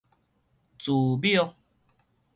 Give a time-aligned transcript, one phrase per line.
[0.79, 1.53] 慈母